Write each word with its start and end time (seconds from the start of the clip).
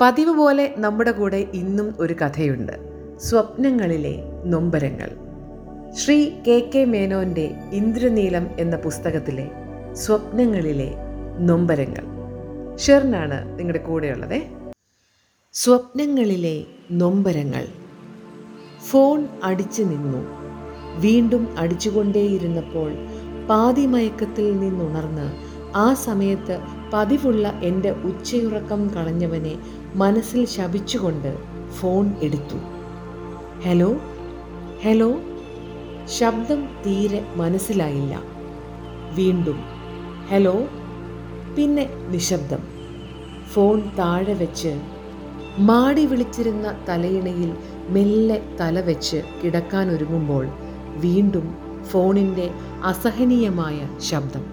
പതിവ് 0.00 0.34
പോലെ 0.34 0.74
നമ്മുടെ 0.76 1.10
കൂടെ 1.10 1.36
ഇന്നും 1.36 1.94
ഒരു 1.98 2.14
കഥയുണ്ട്. 2.14 2.72
സ്വപ്നങ്ങളിലെ 3.18 4.22
നൊമ്പരങ്ങൾ. 4.44 5.10
ശ്രീ 5.92 6.30
കെ 6.48 6.70
കെ 6.74 6.84
മേനോന്റെ 6.84 7.54
ഇന്ദ്രനീലം 7.72 8.46
എന്ന 8.58 8.76
പുസ്തകത്തിലെ 8.76 9.50
സ്വപ്നങ്ങളിലെ 9.92 10.94
നൊമ്പരങ്ങൾ. 11.38 12.04
ഷെറിനാണ് 12.76 13.58
നിങ്ങളുടെ 13.58 13.78
കൂടെയുള്ളത്. 13.78 14.42
സ്വപ്നങ്ങളിലെ 15.52 16.64
നൊമ്പരങ്ങൾ. 16.92 17.66
ഫോൺ 18.86 19.26
അടിച്ചു 19.42 19.82
നിന്നു. 19.82 20.26
വീണ്ടും 21.00 21.58
അടിച്ചുകൊണ്ടേയിരുന്നപ്പോൾ 21.58 22.92
പാതിമയക്കത്തിൽ 23.46 24.60
നിന്നുണർന്ന് 24.60 25.56
ആ 25.76 25.94
സമയത്ത് 25.94 26.58
പതിവുള്ള 26.92 27.60
എന്റെ 27.62 27.90
ഉച്ചയുറക്കം 27.90 28.88
കളഞ്ഞവനെ 28.88 29.85
മനസ്സിൽ 29.96 30.44
ശപിച്ചുകൊണ്ട് 30.44 31.38
ഫോൺ 31.70 32.14
എടുത്തു. 32.22 32.56
ഹലോ? 33.68 33.94
ഹലോ? 34.84 35.14
ശബ്ദം 36.04 36.68
തീരെ 36.86 37.32
മനസ്സിലായില്ല. 37.36 38.22
വീണ്ടും 39.14 39.64
ഹലോ? 40.28 40.54
പിന്നെ 41.56 41.88
നിശബ്ദം. 42.08 42.58
ഫോൺ 43.52 43.82
താഴെ 43.98 44.34
വെച്ച് 44.34 44.80
മാടി 45.58 46.06
വിളിച്ചിരുന്ന 46.06 46.84
തലയിണയിൽ 46.88 47.56
മെല്ലെ 47.88 48.42
തല 48.60 48.80
വെച്ച് 48.80 49.22
കിടക്കാനൊരുങ്ങുമ്പോൾ 49.44 50.48
വീണ്ടും 50.96 51.54
ഫോണിന്റെ 51.84 52.50
അസഹനീയമായ 52.84 53.88
ശബ്ദം. 53.98 54.44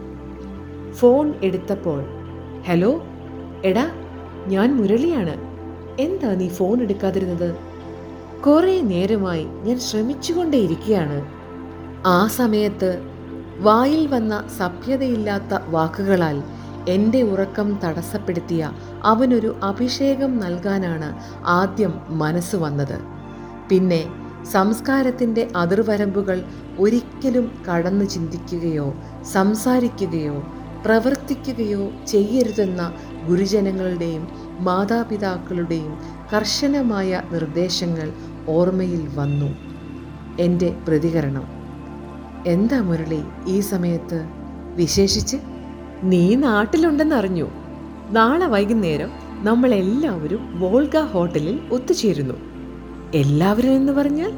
ഫോൺ 0.93 1.34
എടുത്തപ്പോൾ 1.43 2.03
ഹലോ? 2.67 3.01
എടാ 3.65 4.02
ഞാൻ 4.47 4.81
മുരളിയാണ്. 4.81 5.53
എന്താ 6.02 6.33
നീ 6.33 6.47
ഫോൺ 6.47 6.81
എടുക്കാതിരുന്നത്? 6.81 7.55
കുറേ 8.45 8.81
നേരമായി 8.81 9.43
ഞാൻ 9.43 9.79
ശ്രമിച്ചുകൊണ്ടേയിരിക്കുകയാണ്. 9.79 11.26
ആ 12.05 12.27
സമയത്ത് 12.27 13.01
വായിൽ 13.59 14.07
വന്ന 14.07 14.48
സഭ്യതയില്ലാത്ത 14.57 15.59
വാക്കുകളാൽ 15.68 16.43
എന്റെ 16.90 17.21
ഉറക്കം 17.21 17.79
തടസ്സപ്പെടുത്തിയ 17.84 18.71
അവനൊരു 19.03 19.55
അഭിഷേകം 19.63 20.37
നൽകാനാണ് 20.37 21.15
ആദ്യം 21.46 21.93
മനസ്സ് 22.09 22.55
വന്നത്. 22.55 22.99
പിന്നെ 23.70 24.05
സംസ്കാരത്തിന്റെ 24.51 25.48
അതിർവരമ്പുകൾ 25.55 26.43
ഒരിക്കലും 26.79 27.51
കടന്നു 27.71 28.05
ചിന്തിക്കുകയോ 28.05 28.93
സംസാരിക്കുകയോ 29.31 30.43
പ്രവർത്തിക്കുകയോ 30.85 31.91
ചെയ്യരുതെന്ന 32.07 32.93
ഗുരുജനങ്ങളുടെയും 33.29 34.27
മാതാപിതാക്കളുടെയും 34.60 35.98
കർശനമായ 36.35 37.21
നിർദ്ദേശങ്ങൾ 37.32 38.13
ഓർമ്മയിൽ 38.48 39.10
വന്നു. 39.15 39.55
എന്റെ 40.40 40.77
പ്രതികരണം 40.88 41.43
എന്താ 42.48 42.82
മുരളി 42.82 43.24
ഈ 43.48 43.60
സമയത്ത്? 43.60 44.26
വിശേഷിച്ച് 44.76 45.38
നീ 46.04 46.35
നാട്ടിലുണ്ടെന്നറിഞ്ഞു. 46.35 47.49
നാളെ 48.10 48.46
വൈകുന്നേരം 48.46 49.10
നമ്മളെല്ലാവരും 49.43 50.60
വോൾഗ 50.60 50.98
ഹോട്ടലിൽ 50.98 51.60
ഒത്തുചേരുന്നു. 51.71 52.34
എല്ലാവരും 53.13 53.76
എന്ന് 53.76 53.93
പറഞ്ഞാൽ? 53.93 54.34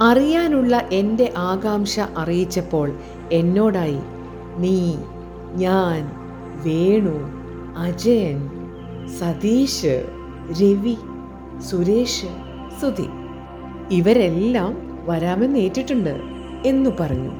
അറിയാനുള്ള 0.00 0.88
എന്റെ 0.92 1.32
ആകാംക്ഷ 1.36 2.00
അറിയിച്ചപ്പോൾ 2.00 2.98
എന്നോടായി 3.32 3.98
നീ 4.56 4.94
ഞാൻ 5.54 6.10
വേണു 6.62 7.39
അജയൻ 7.76 8.50
സതീഷ് 9.18 10.08
രവി 10.60 10.96
സുരേഷ് 11.70 12.26
സുധി. 12.80 13.06
ഇവരെല്ലാം 13.90 15.04
വരാമെന്ന് 15.06 15.58
ഏറ്റിട്ടുണ്ട് 15.58 16.20
എന്നു 16.66 16.90
പറഞ്ഞു. 17.00 17.30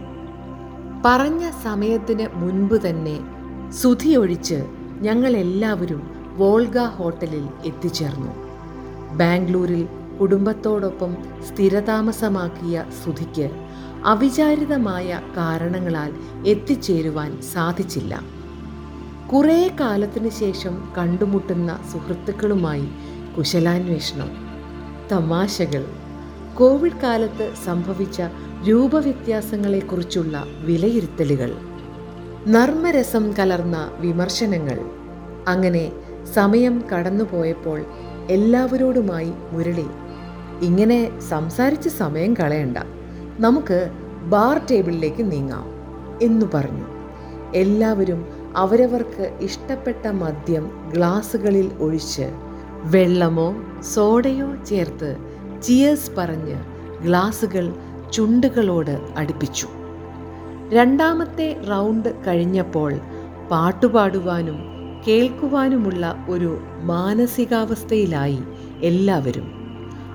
പറഞ്ഞ 1.05 1.51
സമയത്തിന് 1.63 2.27
മുൻപ് 2.35 2.89
തന്നെ 2.89 3.21
സുധി 3.71 4.17
ഒഴിച്ച് 4.17 4.67
ഞങ്ങളെല്ലാവരും 5.01 6.11
വോൾഗ 6.37 6.79
ഹോട്ടലിൽ 6.79 7.49
എത്തിച്ചേർന്നു. 7.65 8.33
ബാംഗ്ലൂരിൽ 9.17 9.89
കുടുംബത്തോടൊപ്പം 10.21 11.17
സ്ഥിരതാമസമാക്കിയ 11.49 12.85
സുധിക്ക് 13.05 13.51
അവിചാരിതമായ 14.05 15.21
കാരണങ്ങളാൽ 15.37 16.13
എത്തിച്ചേരുവാൻ 16.47 17.43
സാധിച്ചില്ല. 17.43 18.40
കുറേ 19.33 19.71
കാലത്തിന് 19.81 20.29
ശേഷം 20.29 20.93
കണ്ടുമുട്ടുന്ന 20.99 21.81
സുഹൃത്തുക്കളുമായി 21.93 22.89
കുശലാന്വേഷണം 23.39 24.31
തമാശകൾ 25.13 25.87
കോവിഡ് 26.55 27.01
കാലത്ത് 27.03 27.53
സംഭവിച്ച 27.65 28.23
രൂപവ്യത്യാസങ്ങളെക്കുറിച്ചുള്ള 28.69 30.45
വിലയിരുത്തലുകൾ 30.61 31.57
നർമ്മരസം 32.49 33.33
കലർന്ന 33.33 33.91
വിമർശനങ്ങൾ. 33.99 34.81
അങ്ങനെ 35.49 35.93
സമയം 36.35 36.85
കടന്നുപോയപ്പോൾ 36.95 37.85
എല്ലാവരോടുമായി 38.31 39.33
മുരളി 39.53 39.87
ഇങ്ങനെ 40.61 41.21
സംസാരിച്ച് 41.21 41.89
സമയം 41.89 42.35
കളയണ്ട. 42.35 42.79
നമുക്ക് 43.39 43.91
ബാർ 44.23 44.61
ടേബിളിലേക്ക് 44.71 45.33
നീങ്ങാം 45.33 45.65
എന്നു 46.23 46.47
പറഞ്ഞു. 46.55 46.85
എല്ലാവരും 47.55 48.40
അവരവർക്ക് 48.57 49.39
ഇഷ്ടപ്പെട്ട 49.41 50.07
മദ്യം 50.07 50.71
ഗ്ലാസുകളിൽ 50.91 51.71
ഒഴിച്ച് 51.81 52.31
വെള്ളമോ 52.83 53.55
സോഡയോ 53.81 54.55
ചേർത്ത് 54.65 55.17
ചിയേഴ്സ് 55.63 56.11
പറഞ്ഞ് 56.19 56.57
ഗ്ലാസുകൾ 57.03 57.75
ചുണ്ടുകളോട് 58.13 59.01
അടുപ്പിച്ചു. 59.17 59.67
രണ്ടാമത്തെ 60.69 61.61
റൗണ്ട് 61.71 62.27
കഴിഞ്ഞപ്പോൾ 62.27 62.95
പാട്ടുപാടുവാനും 63.51 64.59
കേൾക്കുവാനുമുള്ള 65.07 66.27
ഒരു 66.29 66.59
മാനസികാവസ്ഥയിലായി 66.83 68.39
എല്ലാവരും. 68.81 69.53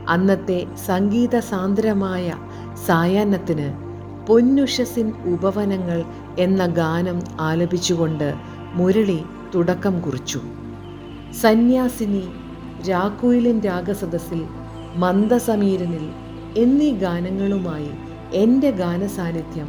അന്നത്തെ 0.09 0.67
സംഗീത 0.85 1.39
സാന്ദ്രമായ 1.39 2.33
സായാഹ്നത്തിന് 2.85 3.84
പൊന്നുഷസിൻ 4.27 5.13
ഉപവനങ്ങൾ 5.25 6.03
എന്ന 6.39 6.65
ഗാനം 6.65 7.21
ആലപിച്ചുകൊണ്ട് 7.39 8.33
മുരളി 8.73 9.19
തുടക്കം 9.55 10.01
കുറിച്ചു. 10.01 10.41
സന്യാസിനി 11.41 12.23
രാക്കുയിലിൻ 12.89 13.59
രാഗസദസ്സിൽ 13.59 14.45
മന്ദസമീരനിൽ 14.95 16.09
എന്നീ 16.57 16.91
ഗാനങ്ങളുമായി 16.91 17.89
എന്റെ 18.33 18.71
ഗാനസാന്നിധ്യം 18.71 19.67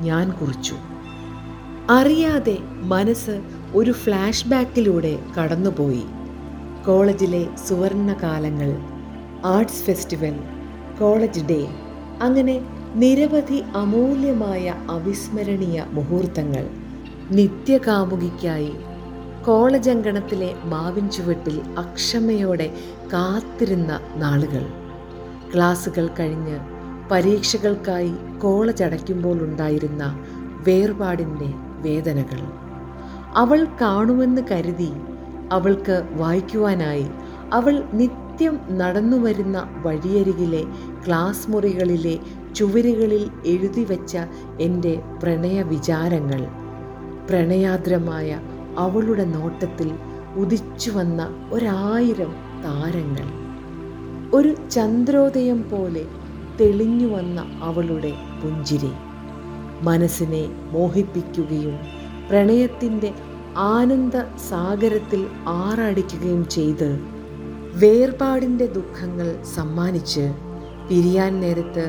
ഞാൻ 0.00 0.30
കുറിച്ചു. 0.30 0.74
അറിയാതെ 1.90 2.58
മനസ്സ് 2.62 3.42
ഒരു 3.74 3.90
ഫ്ലാഷ് 3.90 4.48
ബാക്കിലൂടെ 4.48 5.18
കടന്നുപോയി. 5.38 6.02
കോളേജിലെ 6.86 7.46
സുവർണ 7.68 8.16
കാലങ്ങൾ 8.22 8.76
ആർട്സ് 9.46 9.82
ഫെസ്റ്റിവൽ 9.82 10.38
കോളേജ് 11.00 11.40
ഡേ 11.40 11.68
അങ്ങനെ 12.22 12.77
നിരവധി 12.94 13.64
അമൂല്യമായ 13.76 14.74
അവിസ്മരണീയ 14.90 15.84
മുഹൂർത്തങ്ങൾ 15.92 16.66
നിത്യകാമുകിക്കായി 17.30 18.72
കോളേജ് 19.46 19.90
അങ്കണത്തിലെ 19.90 20.54
മാവിൻ 20.64 21.10
ചുവട്ടിൽ 21.10 21.60
അക്ഷമയോടെ 21.78 22.74
കാത്തിരുന്ന 23.12 24.00
നാളുകൾ. 24.16 24.66
ക്ലാസുകൾ 25.54 26.06
കഴിഞ്ഞ് 26.06 26.58
പരീക്ഷകൾക്കായി 27.10 28.12
കോളേജ് 28.38 28.84
അടയ്ക്കുമ്പോൾ 28.84 29.42
ഉണ്ടായിരുന്ന 29.42 30.24
വേർപാടിന്റെ 30.66 31.52
വേദനകൾ. 31.80 32.40
അവൾ 33.36 33.66
കാണുമെന്ന് 33.80 34.42
കരുതി 34.50 34.92
അവൾക്ക് 35.52 36.08
വായിക്കുവാനായി 36.12 37.06
അവൾ 37.52 37.84
നിത്യം 37.92 38.27
നടന്നു 38.46 39.16
വരുന്ന 39.16 39.82
വഴിയരികിലെ 39.86 40.64
ക്ലാസ് 41.06 41.50
മുറികളിലെ 41.50 42.18
ചുവരുകളിൽ 42.56 43.30
എഴുതി 43.46 43.84
വച്ച 43.84 44.16
എന്റെ 44.60 45.02
പ്രണയ 45.22 45.62
വിചാരങ്ങൾ 45.62 46.46
പ്രണയാദ്രമായ 47.28 48.40
അവളുടെ 48.78 49.24
നോട്ടത്തിൽ 49.24 49.92
ഉദിച്ചു 50.36 50.90
വന്ന 50.90 51.48
ഒരായിരം 51.52 52.32
താരങ്ങൾ. 52.64 53.26
ഒരു 54.34 54.56
ചന്ദ്രോദയം 54.70 55.70
പോലെ 55.70 56.04
തെളിഞ്ഞു 56.60 57.06
വന്ന 57.06 57.46
അവളുടെ 57.62 58.12
പുഞ്ചിരി. 58.42 58.92
മനസ്സിനെ 59.82 60.48
മോഹിപ്പിക്കുകയും 60.72 61.78
പ്രണയത്തിന്റെ 62.28 63.12
ആനന്ദ 63.56 64.24
സാഗരത്തിൽ 64.50 65.26
ആറാടിക്കുകയും 65.46 66.48
ചെയ്ത് 66.48 67.17
വേർപാടിന്റെ 67.80 68.66
ദുഃഖങ്ങൾ 68.66 69.28
സമ്മാനിച്ച് 69.54 70.24
പിരിയാൻ 70.88 71.32
നേരത്ത് 71.40 71.84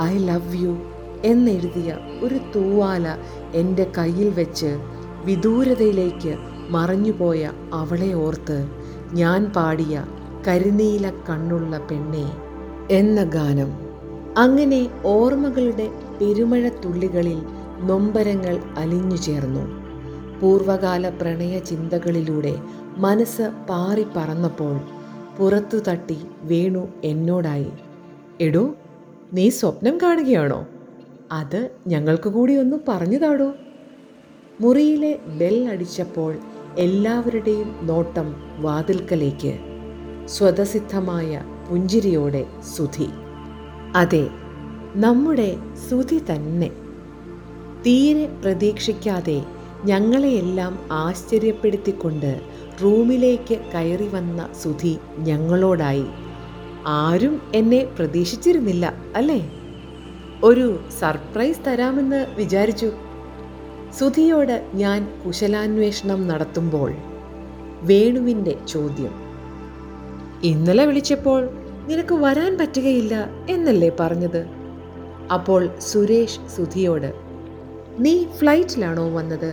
ഐ 0.00 0.12
ലവ് 0.18 0.60
യു 0.62 0.72
എന്നെഴുതിയ 1.24 1.90
ഒരു 2.22 2.38
തൂവാല 2.54 3.06
എന്റെ 3.54 3.84
കയ്യിൽ 3.98 4.28
വെച്ച് 4.30 4.70
വിദൂരതയിലേക്ക് 5.24 6.32
മറഞ്ഞുപോയ 6.70 7.50
അവളെ 7.72 8.10
ഓർത്ത് 8.14 8.58
ഞാൻ 9.12 9.40
പാടിയ 9.56 9.94
കരിനീല 10.46 11.06
കണ്ണുള്ള 11.28 11.78
പെണ്ണെ 11.78 12.26
എന്ന 12.90 13.24
ഗാനം. 13.24 13.70
അങ്ങനെ 14.36 14.80
ഓർമ്മകളുടെ 15.04 15.86
പെരുമഴത്തുള്ളികളിൽ 16.18 17.40
നൊമ്പരങ്ങൾ 17.80 18.56
അലിഞ്ഞു 18.76 19.16
ചേർന്നു. 19.16 19.64
പൂർവകാല 20.40 21.08
പ്രണയ 21.08 21.58
ചിന്തകളിലൂടെ 21.58 22.54
മനസ്സ് 22.96 23.46
പാറി 23.68 24.06
പറന്നപ്പോൾ 24.16 24.74
പുറത്തു 25.40 25.78
തട്ടി 25.78 26.16
വേണു 26.42 26.88
എന്നോടായി 27.04 27.70
എടോ 28.40 28.74
നീ 29.32 29.48
സ്വപ്നം 29.48 29.98
കാണുകയാണോ? 30.02 30.66
അത് 31.32 31.70
ഞങ്ങൾക്ക് 31.86 32.30
കൂടി 32.30 32.56
ഒന്ന് 32.56 32.76
പറഞ്ഞു 32.88 33.18
താടോ. 33.18 33.52
മുറിയിലെ 34.60 35.18
ബെൽ 35.26 35.68
അടിച്ചപ്പോൾ 35.68 36.38
എല്ലാവരുടെയും 36.78 37.74
നോട്ടം 37.82 38.34
വാതിൽക്കലേക്ക് 38.58 39.58
സ്വതസിദ്ധമായ 40.28 41.44
പുഞ്ചിരിയോടെ 41.70 42.46
സുധി. 42.76 43.08
അതെ 43.94 44.30
നമ്മുടെ 44.96 45.56
സുധി 45.88 46.18
തന്നെ. 46.32 46.70
തീരെ 47.86 48.26
പ്രതീക്ഷിക്കാതെ 48.26 49.44
ഞങ്ങളെയെല്ലാം 49.84 50.78
ആശ്ചര്യപ്പെടുത്തിക്കൊണ്ട് 50.92 52.40
റൂമിലേക്ക് 52.82 53.60
കയറി 53.74 54.08
വന്ന 54.08 54.48
സുധി 54.62 54.98
ഞങ്ങളോടായി 55.18 56.06
ആരും 56.86 57.42
എന്നെ 57.54 57.84
പ്രതീക്ഷിച്ചിരുന്നില്ല 57.98 58.94
അല്ലേ? 59.16 59.50
ഒരു 60.44 60.80
സർപ്രൈസ് 61.00 61.64
തരാമെന്ന് 61.66 62.26
വിചാരിച്ചു. 62.36 62.92
സുധിയോട് 63.98 64.70
ഞാൻ 64.74 65.08
കുശലാന്വേഷണം 65.26 66.28
നടത്തുമ്പോൾ 66.28 66.92
വേണുവിന്റെ 67.82 68.54
ചോദ്യം 68.68 69.14
ഇന്നലെ 70.42 70.84
വിളിച്ചപ്പോൾ 70.86 71.48
നിനക്ക് 71.86 72.14
വരാൻ 72.14 72.58
പറ്റുകയില്ല 72.58 73.14
എന്നല്ലേ 73.48 73.90
പറഞ്ഞത്? 74.00 74.46
അപ്പോൾ 75.32 75.68
സുരേഷ് 75.78 76.40
സുധിയോട് 76.56 77.10
നീ 77.98 78.24
ഫ്ലൈറ്റിലാണോ 78.24 79.10
വന്നത്? 79.10 79.50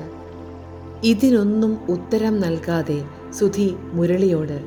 ഇതിനൊന്നും 1.04 1.78
ഉത്തരം 1.90 2.40
നൽകാതെ 2.40 3.04
സുധി 3.34 3.76
മുരളിയോട് 3.94 4.62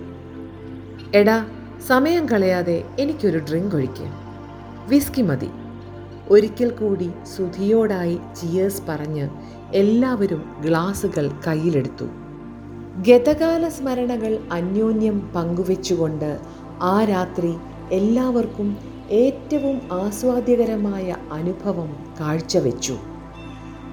എടാ 1.14 1.46
സമയം 1.86 2.28
കളയാതെ 2.28 2.84
എനിക്കൊരു 2.98 3.38
ഡ്രിങ്ക് 3.38 3.76
ഒഴിക്ക്. 3.76 4.12
വിസ്കി 4.88 5.22
മതി. 5.22 5.48
ഒരിക്കൽ 6.30 6.70
കൂടി 6.70 7.10
സുധിയോടായി 7.36 8.14
ചിയേഴ്സ് 8.14 8.82
പറഞ്ഞ് 8.88 9.28
എല്ലാവരും 9.74 10.56
ഗ്ലാസുകൾ 10.60 11.30
കയ്യിലെടുത്തു. 11.46 12.04
ഗതകാല 13.08 13.68
സ്മരണകൾ 13.68 14.38
അന്യോന്യം 14.52 15.32
പങ്കുവെച്ചുകൊണ്ട് 15.36 16.40
ആ 16.82 17.04
രാത്രി 17.04 17.54
എല്ലാവർക്കും 17.92 18.76
ഏറ്റവും 19.10 19.80
ആസ്വാദ്യകരമായ 19.92 21.16
അനുഭവം 21.32 21.96
കാഴ്ചവെച്ചു. 22.20 22.96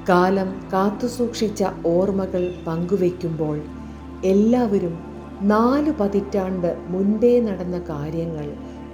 കാലം 0.10 0.62
കാത്തുസൂക്ഷിച്ച 0.74 1.64
ഓർമ്മകൾ 1.86 2.54
പങ്കുവെക്കുമ്പോൾ 2.68 3.62
എല്ലാവരും 4.24 5.00
നാല് 5.42 5.94
പതിറ്റാണ്ട് 6.00 6.78
മുൻപേ 6.88 7.40
നടന്ന 7.40 7.80
കാര്യങ്ങൾ 7.80 8.54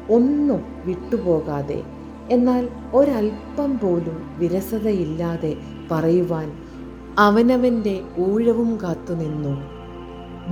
ഒന്നും 0.09 0.61
വിട്ടുപോകാതെ 0.85 1.83
എന്നാൽ 2.31 2.69
ഒരല്പം 2.93 3.79
പോലും 3.79 4.35
വിരസതയില്ലാതെ 4.37 5.57
പറയുവാൻ 5.91 6.51
അവനവന്റെ 7.17 8.01
ഊഴവും 8.19 8.79
കാത്തുനിന്നു 8.83 9.61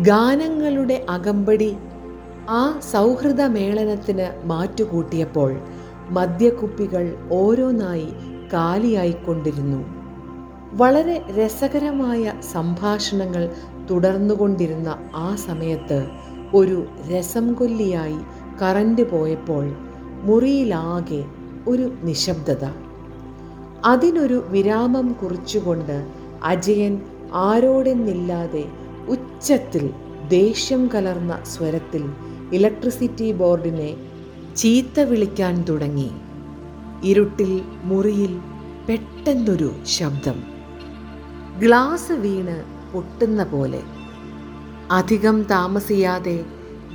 ഗാനങ്ങളുടെ 0.04 1.06
അകമ്പടി 1.10 1.76
ആ 2.50 2.80
സൗഹൃദ 2.92 3.42
മേളനത്തിന് 3.42 4.48
മാറ്റുകൂട്ടിയപ്പോൾ 4.48 5.56
മദ്യക്കുപ്പികൾ 6.10 7.18
ഓരോന്നായി 7.32 8.14
കാലിയായിക്കൊണ്ടിരുന്നു. 8.54 9.86
വളരെ 10.74 11.24
രസകരമായ 11.30 12.34
സംഭാഷണങ്ങൾ 12.52 13.50
തുടർന്നുകൊണ്ടിരുന്ന 13.92 14.90
ആ 15.16 15.36
സമയത്ത് 15.36 16.08
ഒരു 16.54 16.86
രസം 17.12 17.54
കൊല്ലിയായി 17.54 18.18
കറണ്ട് 18.62 19.12
പോയപ്പോൾ 19.12 19.66
മുറിയിലാകെ 20.24 21.26
ഒരു 21.68 21.92
നിശബ്ദത. 22.04 22.66
അതിനൊരു 23.86 24.44
വിരാമം 24.48 25.14
കുറിച്ചുകൊണ്ട് 25.14 26.08
അജയൻ 26.44 27.02
ആരോടെന്നില്ലാതെ 27.34 28.66
ഉച്ചത്തിൽ 29.08 29.90
ദേഷ്യം 30.28 30.90
കലർന്ന 30.96 31.40
സ്വരത്തിൽ 31.44 32.04
ഇലക്ട്രിസിറ്റി 32.54 33.32
ബോർഡിനെ 33.32 33.96
ചീത്ത 34.58 35.00
വിളിക്കാൻ 35.00 35.66
തുടങ്ങി. 35.70 36.12
ഇരുട്ടിൽ 37.04 37.62
മുറിയിൽ 37.84 38.40
പെട്ടെന്നൊരു 38.90 39.72
ശബ്ദം. 39.86 40.38
ഗ്ലാസ് 41.60 42.12
വീണ് 42.12 42.58
പൊട്ടുന്ന 42.94 43.44
പോലെ. 43.44 43.82
അധികം 44.92 45.44
താമസിയാതെ 45.44 46.46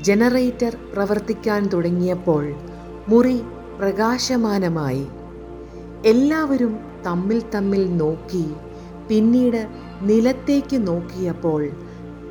ജനറേറ്റർ 0.02 0.76
പ്രവർത്തിക്കാൻ 0.92 1.66
തുടങ്ങിയപ്പോൾ 1.66 2.54
മുറി 3.08 3.40
പ്രകാശമാനമായി. 3.78 5.06
എല്ലാവരും 6.04 6.78
തമ്മിൽ 7.06 7.42
തമ്മിൽ 7.54 7.96
നോക്കി 7.96 8.52
പിന്നീട് 9.08 9.68
നിലത്തേക്ക് 10.02 10.86
നോക്കിയപ്പോൾ 10.86 11.68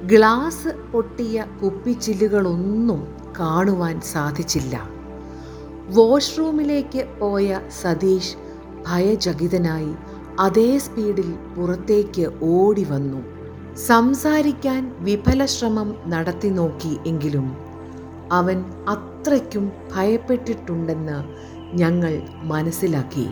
ഗ്ലാസ് 0.06 0.68
പൊട്ടിയ 0.68 1.46
കുപ്പിച്ചില്ലുകളൊന്നും 1.64 3.08
കാണുവാൻ 3.40 4.02
സാധിച്ചില്ല. 4.02 4.90
വാഷ്റൂമിലേക്ക് 5.90 7.08
പോയ 7.20 7.60
സതീഷ് 7.82 8.36
ഭയചകിതനായി 8.88 9.94
അതേ 10.40 10.78
സ്പീഡിൽ 10.78 11.36
പുറത്തേക്ക് 11.56 12.32
ഓടി 12.42 12.84
വന്നു 12.84 13.35
സംസാരിക്കാൻ 13.78 14.96
വിഫല 15.00 15.46
ശ്രമം 15.46 15.96
നടത്തി 16.08 16.48
നോക്കി 16.48 16.98
എങ്കിലും 17.08 17.58
അവൻ 18.32 18.64
അത്രയ്ക്കും 18.90 19.72
ഭയപ്പെട്ടിട്ടുണ്ടെന്ന് 19.96 21.24
ഞങ്ങൾ 21.78 22.22
മനസ്സിലാക്കി. 22.44 23.28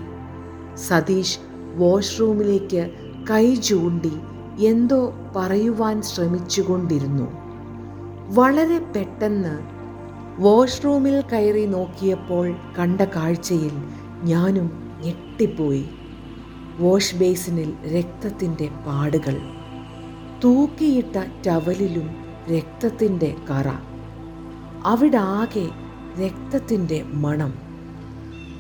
സതീഷ് 0.75 1.40
വാഷ്റൂമിലേക്ക് 1.75 2.92
കൈ 3.31 3.56
ചൂണ്ടി 3.56 4.12
എന്തോ 4.66 5.13
പറയുവാൻ 5.36 6.01
ശ്രമിച്ചുകൊണ്ടിരുന്നു. 6.01 7.31
വളരെ 8.34 8.80
പെട്ടെന്ന് 8.80 9.60
വാഷ്റൂമിൽ 10.42 11.22
കയറി 11.22 11.65
നോക്കിയപ്പോൾ 11.65 12.56
കണ്ട 12.79 13.01
കാഴ്ചയിൽ 13.01 13.72
ഞാനും 14.24 14.94
ഞെട്ടിപ്പോയി. 15.06 15.89
വാഷ് 16.79 17.15
ബേസിനിൽ 17.15 17.74
രക്തത്തിന്റെ 17.98 18.70
പാടുകൾ. 18.88 19.62
തൂക്കിയിട്ട 20.44 21.25
ടവലിലും 21.48 22.16
രക്തത്തിന്റെ 22.56 23.36
കറ. 23.50 23.70
അവിടാകെ 24.86 25.70
രക്തത്തിന്റെ 26.25 27.04
മണം. 27.04 27.54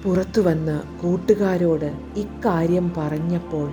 പുറത്തു 0.03 0.41
വന്ന് 0.41 0.81
കൂട്ടുകാരോട് 1.03 1.93
ഇക്കാര്യം 2.15 2.93
പറഞ്ഞപ്പോൾ 2.97 3.71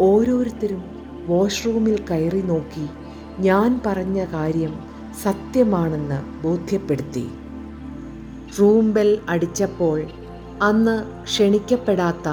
ഓരോരുത്തരും 0.00 0.84
വാഷ്റൂമിൽ 1.26 2.04
കയറി 2.10 2.42
നോക്കി 2.42 2.86
ഞാൻ 3.38 3.80
പറഞ്ഞ 3.86 4.24
കാര്യം 4.24 4.74
സത്യമാണെന്ന് 5.22 6.42
ബോധ്യപ്പെടുത്തി. 6.42 7.28
റൂം 8.60 8.92
ബെൽ 8.92 9.18
അടിച്ചപ്പോൾ 9.28 10.02
അന്ന് 10.62 11.22
ക്ഷണിക്കപ്പെടാത്ത 11.22 12.28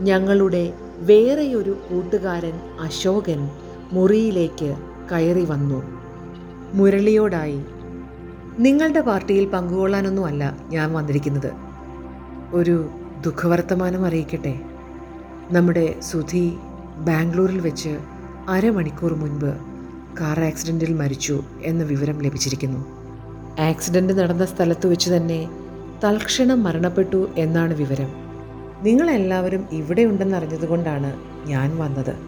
ഞങ്ങളുടെ 0.00 0.74
വേറെയൊരു 0.98 1.70
കൂട്ടുകാരൻ 1.90 2.60
അശോകൻ 2.80 3.50
മുറിയിലേക്ക് 3.92 4.76
കയറി 5.10 5.44
വന്നു. 5.44 5.82
മുരളിയോടായി 6.74 7.60
നിങ്ങളുടെ 8.58 9.00
പാർട്ടിയിൽ 9.00 9.46
പങ്കുകൊള്ളാനൊന്നുമല്ല 9.46 10.56
ഞാൻ 10.68 10.92
വന്നിരിക്കുന്നത്. 10.92 11.52
ഒരു 12.52 12.88
ദുഃഖവർത്തമാനം 13.20 14.06
അറിയിക്കട്ടെ. 14.06 14.60
നമ്മുടെ 15.52 16.00
സുധി 16.00 16.56
ബാംഗ്ലൂരിൽ 16.98 17.60
വെച്ച് 17.60 17.98
അരമണിക്കൂർ 18.48 19.14
മുൻപ് 19.14 19.56
കാർ 20.20 20.40
ആക്സിഡന്റിൽ 20.40 20.94
മരിച്ചു 20.94 21.42
എന്ന 21.62 21.84
വിവരം 21.84 22.22
ലഭിച്ചിരിക്കുന്നു. 22.22 22.86
ആക്സിഡന്റ് 23.60 24.12
നടന്ന 24.12 24.44
സ്ഥലത്ത് 24.44 24.86
വെച്ച് 24.86 25.10
തന്നെ 25.10 25.48
തൽക്ഷണം 26.04 26.62
മരണപ്പെട്ടു 26.62 27.28
എന്നാണ് 27.36 27.74
വിവരം. 27.74 28.10
നിങ്ങളെല്ലാവരും 28.82 29.66
ഇവിടെ 29.72 30.02
ഉണ്ടെന്നറിഞ്ഞതുകൊണ്ടാണ് 30.02 31.16
ഞാൻ 31.46 31.78
വന്നത്. 31.78 32.27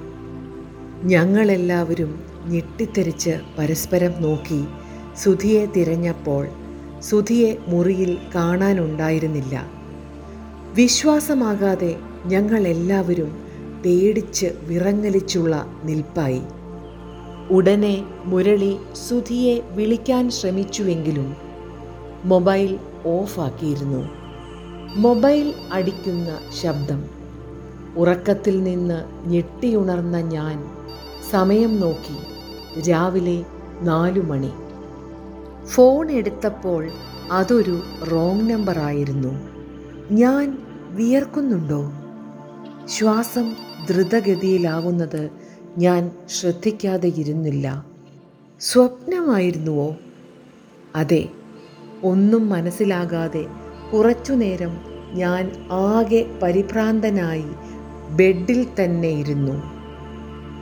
ഞങ്ങളെല്ലാവരും 1.04 2.20
ഞെട്ടിത്തെറിച്ച് 2.46 3.40
പരസ്പരം 3.58 4.22
നോക്കി 4.22 4.64
സുധിയെ 5.16 5.66
തിരഞ്ഞപ്പോൾ 5.66 6.48
സുധിയെ 6.98 7.58
മുറിയിൽ 7.68 8.18
കാണാനുണ്ടായിരുന്നില്ല. 8.34 9.64
വിശ്വാസമാകാതെ 10.74 11.96
ഞങ്ങളെല്ലാവരും 12.26 13.42
പേടിച്ച് 13.84 14.54
വിറങ്ങലിച്ചുള്ള 14.62 15.66
നിൽപ്പായി. 15.84 16.42
ഉടനെ 17.50 18.04
മുരളി 18.24 18.76
സുധിയെ 19.08 19.62
വിളിക്കാൻ 19.70 20.30
ശ്രമിച്ചുവെങ്കിലും 20.30 21.36
മൊബൈൽ 22.24 22.78
ഓഫാക്കിയിരുന്നു. 23.06 24.08
മൊബൈൽ 24.96 25.54
അടിക്കുന്ന 25.72 26.38
ശബ്ദം 26.62 27.19
ഉറക്കത്തിൽ 27.96 28.62
നിന്ന് 28.62 29.28
ഞെട്ടിയുണർന്ന 29.28 30.20
ഞാൻ 30.20 30.70
സമയം 31.30 31.80
നോക്കി 31.80 32.18
രാവിലെ 32.90 33.44
നാലു 33.82 34.20
മണി. 34.20 34.50
ഫോൺ 35.66 36.10
എടുത്തപ്പോൾ 36.10 36.88
അതൊരു 37.32 37.82
റോങ് 38.12 38.50
നമ്പറായിരുന്നു 38.50 39.48
ഞാൻ 40.10 40.58
വിയർക്കുന്നുണ്ടോ? 40.90 41.92
ശ്വാസം 42.88 43.56
ദ്രുതഗതിയിലാവുന്നത് 43.90 45.30
ഞാൻ 45.78 46.10
ശ്രദ്ധിക്കാതെ 46.28 47.08
ഇരുന്നില്ല. 47.08 47.86
സ്വപ്നമായിരുന്നുവോ? 48.60 49.96
അതെ 50.96 51.28
ഒന്നും 52.04 52.48
മനസ്സിലാകാതെ 52.48 53.46
കുറച്ചുനേരം 53.94 54.76
ഞാൻ 55.12 55.68
ആകെ 55.72 56.38
പരിഭ്രാന്തനായി 56.42 57.44
ബെഡിൽ 58.16 58.66
തന്നെ 58.80 59.08
ഇരുന്നു. 59.08 59.62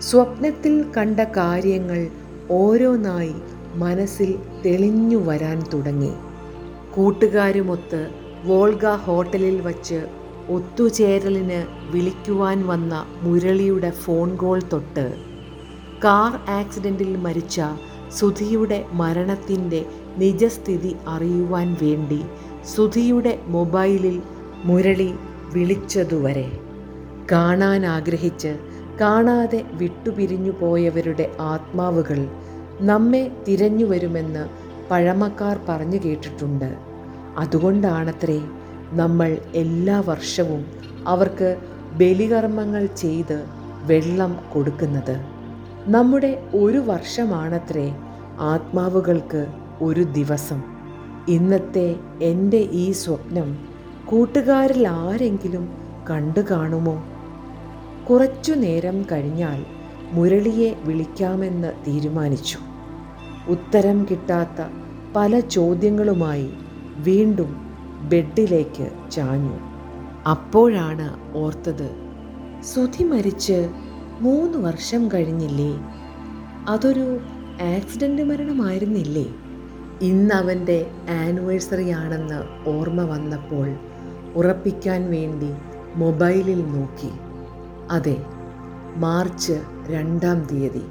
സ്വപ്നത്തിൽ 0.00 0.84
കണ്ട 0.96 1.20
കാര്യങ്ങൾ 1.20 2.08
ഓരോന്നായി 2.50 3.34
മനസ്സിൽ 3.74 4.38
തെളിഞ്ഞു 4.66 5.16
വരാൻ 5.16 5.62
തുടങ്ങി. 5.74 6.12
കൂട്ടുകാരുമൊത്ത് 6.94 8.10
വോൾഗ 8.44 8.86
ഹോട്ടലിൽ 8.86 9.60
വച്ച് 9.60 10.06
ഒത്തുചേരലിന് 10.48 11.64
വിളിക്കുവാൻ 11.90 12.66
വന്ന 12.66 13.06
മുരളിയുടെ 13.22 13.90
ഫോൺ 13.90 14.36
കോൾ 14.36 14.60
തൊട്ട് 14.72 15.06
കാർ 16.04 16.32
ആക്സിഡന്റിൽ 16.50 17.16
മരിച്ച 17.16 17.60
സുധിയുടെ 18.10 18.84
മരണത്തിന്റെ 18.92 19.86
നിജസ്ഥിതി 20.18 20.96
അറിയുവാൻ 21.08 21.76
വേണ്ടി 21.82 22.20
സുധിയുടെ 22.74 23.38
മൊബൈലിൽ 23.48 24.16
മുരളി 24.64 25.10
വിളിച്ചതുവരെ. 25.52 26.67
കാണാൻ 27.32 27.86
ആഗ്രഹിച്ച് 27.86 28.58
കാണാതെ 29.00 29.64
വിട്ടുപിരിഞ്ഞു 29.72 30.52
പോയവരുടെ 30.60 31.30
ആത്മാവുകൾ 31.40 32.28
നമ്മെ 32.80 33.30
തിരഞ്ഞു 33.48 33.84
വരുമെന്ന് 33.84 34.48
പഴമക്കാർ 34.90 35.60
പറഞ്ഞു 35.68 35.98
കേട്ടിട്ടുണ്ട്. 36.04 36.76
അതുകൊണ്ടാണത്രേ 37.38 38.40
നമ്മൾ 38.92 39.38
എല്ലാ 39.54 40.00
വർഷവും 40.00 40.66
അവർക്ക് 41.06 41.56
ബലികർമ്മങ്ങൾ 41.92 42.86
ചെയ്ത് 42.86 43.44
വെള്ളം 43.82 44.36
കൊടുക്കുന്നത്. 44.54 45.20
നമ്മുടെ 45.86 46.42
ഒരു 46.54 46.78
വർഷമാണത്രേ 46.78 47.96
ആത്മാവുകൾക്ക് 48.40 49.46
ഒരു 49.82 50.00
ദിവസം. 50.00 50.62
ഇന്നത്തെ 51.28 51.96
എന്റെ 52.22 52.56
ഈ 52.56 52.90
സ്വപ്നം 52.90 53.58
കൂട്ടുകാരിൽ 54.04 54.88
ആരെങ്കിലും 54.88 55.68
കണ്ടു 56.10 56.40
കാണുമോ 56.50 57.04
കുറച്ചു 58.10 58.52
നേരം 58.52 59.06
കഴിഞ്ഞാൽ 59.12 59.64
മുരളിയെ 60.12 60.76
വിളിക്കാമെന്ന് 60.84 61.72
തീരുമാനിച്ചു. 61.86 62.58
ഉത്തരം 63.48 64.06
കിട്ടാത്ത 64.10 64.66
പല 65.16 65.40
ചോദ്യങ്ങളുമായി 65.40 66.50
വീണ്ടും 66.96 67.50
ബെഡിലേക്ക് 68.08 69.10
ചാഞ്ഞു. 69.10 69.58
അപ്പോഴാണ് 70.28 71.36
ഓർത്തത് 71.36 71.90
സുധി 72.62 73.04
മരിച്ച് 73.04 73.70
മൂന്ന് 74.20 74.58
വർഷം 74.58 75.08
കഴിഞ്ഞില്ലേ? 75.14 75.72
അതൊരു 76.68 77.20
ആക്സിഡന്റ് 77.76 78.22
മരണമായിരുന്നില്ലേ? 78.22 79.26
ഇന്ന് 80.02 80.34
അവന്റെ 80.34 80.86
ആനിവേഴ്സറി 81.08 81.90
ആണെന്ന് 81.90 82.68
ഓർമ്മ 82.68 83.02
വന്നപ്പോൾ 83.02 83.68
ഉറപ്പിക്കാൻ 84.34 85.10
വേണ്ടി 85.10 85.50
മൊബൈലിൽ 85.96 86.60
നോക്കി. 86.66 87.10
അതെ 87.90 88.26
മാർച്ച് 88.96 89.62
രണ്ടാം 89.86 90.44
തീയതി. 90.44 90.82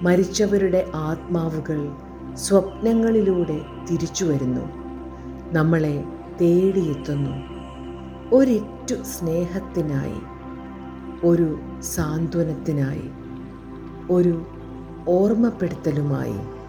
മരിച്ചവരുടെ 0.00 0.90
ആത്മാവുകൾ 0.94 1.92
സ്വപ്നങ്ങളിലൂടെ 2.34 3.60
തിരിച്ചു 3.90 4.24
വരുന്നു. 4.24 4.60
നമ്മളെ 5.52 6.04
തേടിയെത്തുന്നു. 6.40 7.30
ഒരിറ്റു 8.34 8.94
സ്നേഹത്തിനായി 9.02 10.20
ഒരു 11.26 11.60
സാന്ത്വനത്തിനായി 11.80 13.10
ഒരു 14.10 14.46
ഓർമ്മപ്പെടുത്തലുമായി. 15.08 16.63